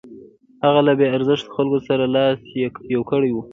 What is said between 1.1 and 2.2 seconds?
ارزښتو خلکو سره